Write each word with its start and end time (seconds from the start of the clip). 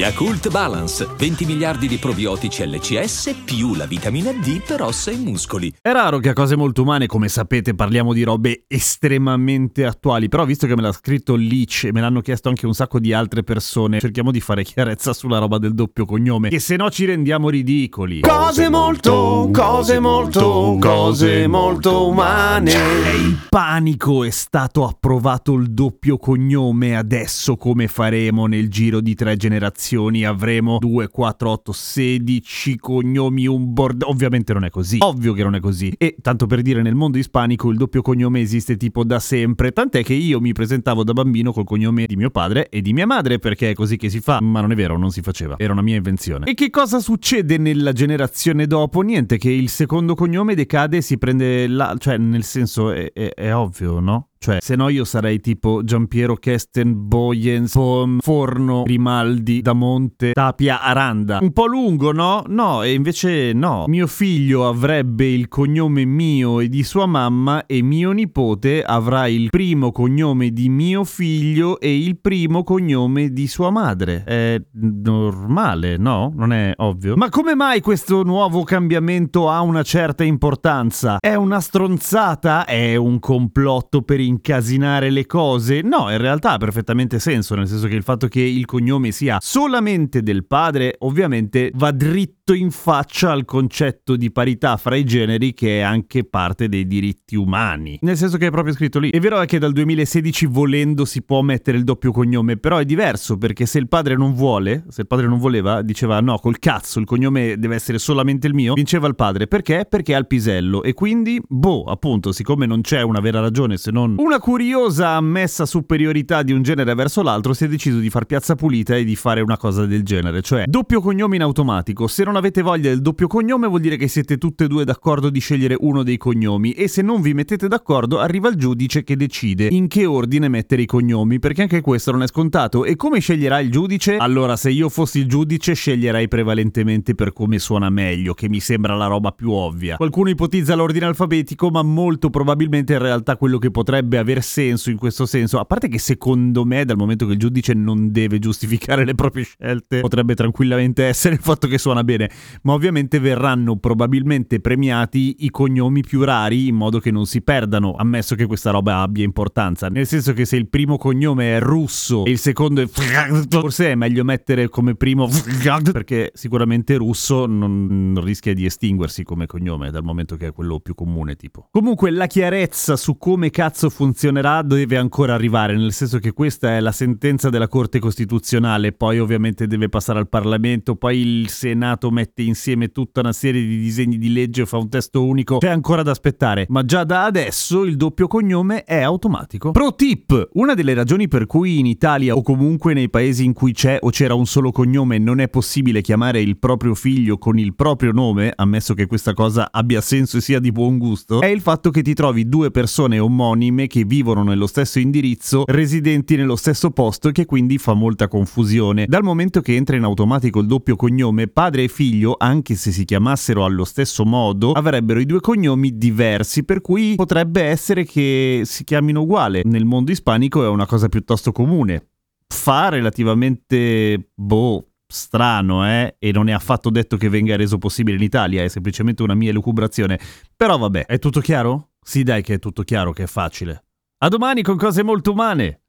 Yakult 0.00 0.48
Balance, 0.48 1.06
20 1.14 1.44
miliardi 1.44 1.86
di 1.86 1.98
probiotici 1.98 2.66
LCS 2.66 3.42
più 3.44 3.74
la 3.74 3.84
vitamina 3.84 4.32
D 4.32 4.62
per 4.66 4.80
ossa 4.80 5.10
e 5.10 5.16
muscoli. 5.16 5.70
È 5.78 5.92
raro 5.92 6.20
che 6.20 6.30
a 6.30 6.32
cose 6.32 6.56
molto 6.56 6.80
umane, 6.80 7.06
come 7.06 7.28
sapete, 7.28 7.74
parliamo 7.74 8.14
di 8.14 8.22
robe 8.22 8.64
estremamente 8.66 9.84
attuali, 9.84 10.30
però 10.30 10.46
visto 10.46 10.66
che 10.66 10.74
me 10.74 10.80
l'ha 10.80 10.92
scritto 10.92 11.36
Leach 11.36 11.84
e 11.84 11.92
me 11.92 12.00
l'hanno 12.00 12.22
chiesto 12.22 12.48
anche 12.48 12.64
un 12.64 12.72
sacco 12.72 12.98
di 12.98 13.12
altre 13.12 13.42
persone, 13.42 14.00
cerchiamo 14.00 14.30
di 14.30 14.40
fare 14.40 14.64
chiarezza 14.64 15.12
sulla 15.12 15.36
roba 15.36 15.58
del 15.58 15.74
doppio 15.74 16.06
cognome, 16.06 16.48
che 16.48 16.60
se 16.60 16.76
no 16.76 16.88
ci 16.88 17.04
rendiamo 17.04 17.50
ridicoli. 17.50 18.20
Cose 18.20 18.70
molto, 18.70 19.50
cose 19.52 20.00
molto, 20.00 20.78
cose 20.80 21.46
molto 21.46 22.08
umane. 22.08 22.72
È 22.72 23.12
in 23.12 23.36
panico, 23.50 24.24
è 24.24 24.30
stato 24.30 24.86
approvato 24.86 25.52
il 25.56 25.70
doppio 25.72 26.16
cognome, 26.16 26.96
adesso 26.96 27.56
come 27.56 27.86
faremo 27.86 28.46
nel 28.46 28.70
giro 28.70 29.02
di 29.02 29.14
tre 29.14 29.36
generazioni? 29.36 29.88
Avremo 30.24 30.78
2, 30.78 31.08
4, 31.08 31.50
8, 31.50 31.72
16 31.72 32.76
cognomi, 32.76 33.46
un 33.46 33.72
bordello. 33.72 34.10
Ovviamente 34.10 34.52
non 34.52 34.64
è 34.64 34.70
così. 34.70 34.98
Ovvio 35.00 35.32
che 35.32 35.42
non 35.42 35.54
è 35.54 35.60
così. 35.60 35.92
E 35.96 36.16
tanto 36.20 36.46
per 36.46 36.62
dire, 36.62 36.82
nel 36.82 36.94
mondo 36.94 37.18
ispanico 37.18 37.70
il 37.70 37.76
doppio 37.76 38.02
cognome 38.02 38.40
esiste 38.40 38.76
tipo 38.76 39.04
da 39.04 39.18
sempre. 39.18 39.72
Tant'è 39.72 40.02
che 40.02 40.14
io 40.14 40.40
mi 40.40 40.52
presentavo 40.52 41.04
da 41.04 41.12
bambino 41.12 41.52
col 41.52 41.64
cognome 41.64 42.06
di 42.06 42.16
mio 42.16 42.30
padre 42.30 42.68
e 42.68 42.80
di 42.80 42.92
mia 42.92 43.06
madre 43.06 43.38
perché 43.38 43.70
è 43.70 43.74
così 43.74 43.96
che 43.96 44.08
si 44.08 44.20
fa. 44.20 44.40
Ma 44.40 44.60
non 44.60 44.72
è 44.72 44.74
vero, 44.74 44.96
non 44.96 45.10
si 45.10 45.22
faceva. 45.22 45.56
Era 45.58 45.72
una 45.72 45.82
mia 45.82 45.96
invenzione. 45.96 46.46
E 46.46 46.54
che 46.54 46.70
cosa 46.70 47.00
succede 47.00 47.58
nella 47.58 47.92
generazione 47.92 48.66
dopo? 48.66 49.00
Niente, 49.02 49.38
che 49.38 49.50
il 49.50 49.68
secondo 49.68 50.14
cognome 50.14 50.54
decade 50.54 50.98
e 50.98 51.02
si 51.02 51.18
prende 51.18 51.66
la. 51.66 51.94
cioè, 51.98 52.16
nel 52.18 52.44
senso, 52.44 52.90
è, 52.90 53.12
è, 53.12 53.34
è 53.34 53.54
ovvio, 53.54 54.00
no? 54.00 54.29
Cioè, 54.42 54.56
se 54.62 54.74
no 54.74 54.88
io 54.88 55.04
sarei 55.04 55.38
tipo 55.38 55.84
Giampiero 55.84 56.34
Kesten, 56.34 56.94
Boyens, 56.96 57.74
Pom, 57.74 58.20
Forno, 58.20 58.84
Grimaldi, 58.84 59.60
Damonte, 59.60 60.32
Tapia, 60.32 60.80
Aranda. 60.80 61.40
Un 61.42 61.52
po' 61.52 61.66
lungo, 61.66 62.10
no? 62.12 62.44
No, 62.46 62.82
e 62.82 62.94
invece 62.94 63.52
no. 63.52 63.84
Mio 63.86 64.06
figlio 64.06 64.66
avrebbe 64.66 65.26
il 65.26 65.46
cognome 65.48 66.06
mio 66.06 66.60
e 66.60 66.70
di 66.70 66.82
sua 66.84 67.04
mamma 67.04 67.66
e 67.66 67.82
mio 67.82 68.12
nipote 68.12 68.82
avrà 68.82 69.26
il 69.26 69.50
primo 69.50 69.92
cognome 69.92 70.52
di 70.52 70.70
mio 70.70 71.04
figlio 71.04 71.78
e 71.78 71.94
il 71.98 72.18
primo 72.18 72.62
cognome 72.62 73.34
di 73.34 73.46
sua 73.46 73.68
madre. 73.68 74.24
È 74.24 74.58
normale, 74.72 75.98
no? 75.98 76.32
Non 76.34 76.54
è 76.54 76.72
ovvio. 76.76 77.14
Ma 77.14 77.28
come 77.28 77.54
mai 77.54 77.82
questo 77.82 78.22
nuovo 78.22 78.62
cambiamento 78.62 79.50
ha 79.50 79.60
una 79.60 79.82
certa 79.82 80.24
importanza? 80.24 81.18
È 81.20 81.34
una 81.34 81.60
stronzata? 81.60 82.64
È 82.64 82.96
un 82.96 83.18
complotto 83.18 84.00
per 84.00 84.28
incasinare 84.30 85.10
le 85.10 85.26
cose? 85.26 85.82
No, 85.82 86.10
in 86.10 86.18
realtà 86.18 86.52
ha 86.52 86.58
perfettamente 86.58 87.18
senso, 87.18 87.54
nel 87.54 87.68
senso 87.68 87.86
che 87.86 87.94
il 87.94 88.02
fatto 88.02 88.28
che 88.28 88.40
il 88.40 88.64
cognome 88.64 89.10
sia 89.10 89.38
solamente 89.40 90.22
del 90.22 90.46
padre 90.46 90.96
ovviamente 91.00 91.70
va 91.74 91.90
dritto 91.90 92.39
in 92.54 92.70
faccia 92.70 93.30
al 93.30 93.44
concetto 93.44 94.16
di 94.16 94.30
parità 94.30 94.76
fra 94.76 94.96
i 94.96 95.04
generi 95.04 95.54
che 95.54 95.78
è 95.78 95.80
anche 95.82 96.24
parte 96.24 96.68
dei 96.68 96.86
diritti 96.86 97.36
umani. 97.36 97.98
Nel 98.02 98.16
senso 98.16 98.36
che 98.38 98.46
è 98.46 98.50
proprio 98.50 98.74
scritto 98.74 98.98
lì. 98.98 99.10
È 99.10 99.18
vero 99.20 99.42
che 99.44 99.58
dal 99.58 99.72
2016 99.72 100.46
volendo 100.46 101.04
si 101.04 101.22
può 101.22 101.42
mettere 101.42 101.76
il 101.76 101.84
doppio 101.84 102.12
cognome, 102.12 102.56
però 102.56 102.78
è 102.78 102.84
diverso 102.84 103.36
perché 103.38 103.66
se 103.66 103.78
il 103.78 103.88
padre 103.88 104.16
non 104.16 104.34
vuole, 104.34 104.84
se 104.88 105.02
il 105.02 105.06
padre 105.06 105.26
non 105.26 105.38
voleva, 105.38 105.82
diceva 105.82 106.20
no, 106.20 106.38
col 106.38 106.58
cazzo, 106.58 106.98
il 106.98 107.06
cognome 107.06 107.58
deve 107.58 107.74
essere 107.74 107.98
solamente 107.98 108.46
il 108.46 108.54
mio, 108.54 108.74
vinceva 108.74 109.06
il 109.06 109.14
padre. 109.14 109.46
Perché? 109.46 109.86
Perché 109.88 110.14
ha 110.14 110.18
il 110.18 110.26
pisello 110.26 110.82
e 110.82 110.94
quindi, 110.94 111.40
boh, 111.46 111.84
appunto, 111.84 112.32
siccome 112.32 112.66
non 112.66 112.80
c'è 112.80 113.02
una 113.02 113.20
vera 113.20 113.40
ragione 113.40 113.76
se 113.76 113.90
non 113.90 114.16
una 114.18 114.38
curiosa 114.38 115.10
ammessa 115.10 115.66
superiorità 115.66 116.42
di 116.42 116.52
un 116.52 116.62
genere 116.62 116.94
verso 116.94 117.22
l'altro, 117.22 117.52
si 117.52 117.64
è 117.64 117.68
deciso 117.68 117.98
di 117.98 118.10
far 118.10 118.26
piazza 118.26 118.54
pulita 118.54 118.96
e 118.96 119.04
di 119.04 119.16
fare 119.16 119.40
una 119.40 119.56
cosa 119.56 119.86
del 119.86 120.02
genere, 120.02 120.42
cioè 120.42 120.64
doppio 120.66 121.00
cognome 121.00 121.36
in 121.36 121.42
automatico. 121.42 122.06
Se 122.06 122.24
non 122.24 122.36
avete 122.40 122.62
voglia 122.62 122.88
del 122.88 123.00
doppio 123.00 123.26
cognome 123.26 123.68
vuol 123.68 123.80
dire 123.80 123.96
che 123.96 124.08
siete 124.08 124.38
tutte 124.38 124.64
e 124.64 124.66
due 124.66 124.84
d'accordo 124.84 125.30
di 125.30 125.38
scegliere 125.38 125.76
uno 125.78 126.02
dei 126.02 126.16
cognomi 126.16 126.72
e 126.72 126.88
se 126.88 127.02
non 127.02 127.20
vi 127.20 127.34
mettete 127.34 127.68
d'accordo 127.68 128.18
arriva 128.18 128.48
il 128.48 128.56
giudice 128.56 129.04
che 129.04 129.14
decide 129.16 129.68
in 129.70 129.88
che 129.88 130.06
ordine 130.06 130.48
mettere 130.48 130.82
i 130.82 130.86
cognomi, 130.86 131.38
perché 131.38 131.62
anche 131.62 131.80
questo 131.80 132.10
non 132.10 132.22
è 132.22 132.26
scontato. 132.26 132.84
E 132.84 132.96
come 132.96 133.20
sceglierà 133.20 133.60
il 133.60 133.70
giudice? 133.70 134.16
Allora, 134.16 134.56
se 134.56 134.70
io 134.70 134.88
fossi 134.88 135.20
il 135.20 135.26
giudice 135.26 135.74
sceglierei 135.74 136.28
prevalentemente 136.28 137.14
per 137.14 137.32
come 137.32 137.58
suona 137.58 137.90
meglio, 137.90 138.34
che 138.34 138.48
mi 138.48 138.60
sembra 138.60 138.94
la 138.94 139.06
roba 139.06 139.32
più 139.32 139.50
ovvia. 139.50 139.96
Qualcuno 139.96 140.30
ipotizza 140.30 140.74
l'ordine 140.74 141.06
alfabetico, 141.06 141.70
ma 141.70 141.82
molto 141.82 142.30
probabilmente 142.30 142.94
in 142.94 143.00
realtà 143.00 143.36
quello 143.36 143.58
che 143.58 143.70
potrebbe 143.70 144.18
aver 144.18 144.42
senso 144.42 144.90
in 144.90 144.96
questo 144.96 145.26
senso, 145.26 145.58
a 145.58 145.64
parte 145.64 145.88
che 145.88 145.98
secondo 145.98 146.64
me 146.64 146.84
dal 146.84 146.96
momento 146.96 147.26
che 147.26 147.32
il 147.32 147.38
giudice 147.38 147.74
non 147.74 148.10
deve 148.10 148.38
giustificare 148.38 149.04
le 149.04 149.14
proprie 149.14 149.44
scelte, 149.44 150.00
potrebbe 150.00 150.34
tranquillamente 150.34 151.04
essere 151.04 151.34
il 151.34 151.40
fatto 151.40 151.68
che 151.68 151.78
suona 151.78 152.02
bene, 152.02 152.29
ma 152.62 152.72
ovviamente 152.72 153.18
verranno 153.18 153.76
probabilmente 153.76 154.60
premiati 154.60 155.36
i 155.40 155.50
cognomi 155.50 156.02
più 156.02 156.22
rari 156.22 156.68
in 156.68 156.74
modo 156.74 156.98
che 156.98 157.10
non 157.10 157.26
si 157.26 157.42
perdano, 157.42 157.94
ammesso 157.96 158.34
che 158.34 158.46
questa 158.46 158.70
roba 158.70 159.00
abbia 159.00 159.24
importanza, 159.24 159.88
nel 159.88 160.06
senso 160.06 160.32
che 160.32 160.44
se 160.44 160.56
il 160.56 160.68
primo 160.68 160.96
cognome 160.96 161.56
è 161.56 161.60
russo 161.60 162.24
e 162.24 162.30
il 162.30 162.38
secondo 162.38 162.80
è 162.80 162.88
forse 163.48 163.92
è 163.92 163.94
meglio 163.94 164.24
mettere 164.24 164.68
come 164.68 164.94
primo 164.94 165.28
perché 165.92 166.30
sicuramente 166.34 166.96
russo 166.96 167.46
non 167.46 168.20
rischia 168.22 168.54
di 168.54 168.64
estinguersi 168.64 169.22
come 169.24 169.46
cognome 169.46 169.90
dal 169.90 170.02
momento 170.02 170.36
che 170.36 170.48
è 170.48 170.52
quello 170.52 170.80
più 170.80 170.94
comune 170.94 171.36
tipo. 171.36 171.68
Comunque 171.70 172.10
la 172.10 172.26
chiarezza 172.26 172.96
su 172.96 173.16
come 173.16 173.50
cazzo 173.50 173.90
funzionerà 173.90 174.62
deve 174.62 174.96
ancora 174.96 175.34
arrivare, 175.34 175.76
nel 175.76 175.92
senso 175.92 176.18
che 176.18 176.32
questa 176.32 176.76
è 176.76 176.80
la 176.80 176.92
sentenza 176.92 177.50
della 177.50 177.68
Corte 177.68 177.98
Costituzionale, 177.98 178.92
poi 178.92 179.18
ovviamente 179.18 179.66
deve 179.66 179.88
passare 179.88 180.18
al 180.18 180.28
Parlamento, 180.28 180.96
poi 180.96 181.18
il 181.20 181.48
Senato 181.48 182.09
mette 182.10 182.42
insieme 182.42 182.88
tutta 182.88 183.20
una 183.20 183.32
serie 183.32 183.60
di 183.62 183.78
disegni 183.78 184.18
di 184.18 184.32
legge, 184.32 184.66
fa 184.66 184.78
un 184.78 184.88
testo 184.88 185.24
unico, 185.24 185.58
c'è 185.58 185.68
ancora 185.68 186.02
da 186.02 186.10
aspettare, 186.10 186.66
ma 186.68 186.84
già 186.84 187.04
da 187.04 187.24
adesso 187.24 187.84
il 187.84 187.96
doppio 187.96 188.26
cognome 188.26 188.84
è 188.84 189.00
automatico. 189.00 189.70
Pro 189.70 189.94
tip! 189.94 190.50
Una 190.54 190.74
delle 190.74 190.94
ragioni 190.94 191.28
per 191.28 191.46
cui 191.46 191.78
in 191.78 191.86
Italia 191.86 192.34
o 192.34 192.42
comunque 192.42 192.94
nei 192.94 193.10
paesi 193.10 193.44
in 193.44 193.52
cui 193.52 193.72
c'è 193.72 193.98
o 194.00 194.10
c'era 194.10 194.34
un 194.34 194.46
solo 194.46 194.72
cognome 194.72 195.18
non 195.18 195.40
è 195.40 195.48
possibile 195.48 196.00
chiamare 196.00 196.40
il 196.40 196.58
proprio 196.58 196.94
figlio 196.94 197.38
con 197.38 197.58
il 197.58 197.74
proprio 197.74 198.12
nome, 198.12 198.52
ammesso 198.54 198.94
che 198.94 199.06
questa 199.06 199.34
cosa 199.34 199.68
abbia 199.70 200.00
senso 200.00 200.38
e 200.38 200.40
sia 200.40 200.60
di 200.60 200.72
buon 200.72 200.98
gusto, 200.98 201.40
è 201.40 201.46
il 201.46 201.60
fatto 201.60 201.90
che 201.90 202.02
ti 202.02 202.14
trovi 202.14 202.48
due 202.48 202.70
persone 202.70 203.18
omonime 203.18 203.86
che 203.86 204.04
vivono 204.04 204.42
nello 204.42 204.66
stesso 204.66 204.98
indirizzo, 204.98 205.64
residenti 205.66 206.36
nello 206.36 206.56
stesso 206.56 206.90
posto 206.90 207.28
e 207.28 207.32
che 207.32 207.46
quindi 207.46 207.78
fa 207.78 207.94
molta 207.94 208.28
confusione. 208.28 209.06
Dal 209.06 209.22
momento 209.22 209.60
che 209.60 209.74
entra 209.74 209.96
in 209.96 210.04
automatico 210.04 210.60
il 210.60 210.66
doppio 210.66 210.96
cognome, 210.96 211.48
padre 211.48 211.84
e 211.84 211.88
figlio, 212.00 212.36
anche 212.38 212.76
se 212.76 212.92
si 212.92 213.04
chiamassero 213.04 213.62
allo 213.62 213.84
stesso 213.84 214.24
modo, 214.24 214.72
avrebbero 214.72 215.20
i 215.20 215.26
due 215.26 215.40
cognomi 215.40 215.98
diversi, 215.98 216.64
per 216.64 216.80
cui 216.80 217.14
potrebbe 217.14 217.64
essere 217.64 218.06
che 218.06 218.62
si 218.64 218.84
chiamino 218.84 219.20
uguale. 219.20 219.60
Nel 219.64 219.84
mondo 219.84 220.10
ispanico 220.10 220.64
è 220.64 220.68
una 220.68 220.86
cosa 220.86 221.10
piuttosto 221.10 221.52
comune. 221.52 222.12
Fa 222.48 222.88
relativamente 222.88 224.30
boh, 224.34 224.92
strano, 225.06 225.86
eh? 225.86 226.16
E 226.18 226.32
non 226.32 226.48
è 226.48 226.52
affatto 226.52 226.88
detto 226.88 227.18
che 227.18 227.28
venga 227.28 227.54
reso 227.54 227.76
possibile 227.76 228.16
in 228.16 228.22
Italia, 228.22 228.62
è 228.62 228.68
semplicemente 228.68 229.22
una 229.22 229.34
mia 229.34 229.50
elucubrazione. 229.50 230.18
Però 230.56 230.78
vabbè, 230.78 231.04
è 231.04 231.18
tutto 231.18 231.40
chiaro? 231.40 231.90
Sì, 232.02 232.22
dai, 232.22 232.40
che 232.42 232.54
è 232.54 232.58
tutto 232.58 232.82
chiaro, 232.82 233.12
che 233.12 233.24
è 233.24 233.26
facile. 233.26 233.84
A 234.22 234.28
domani 234.28 234.62
con 234.62 234.78
cose 234.78 235.02
molto 235.02 235.32
umane! 235.32 235.82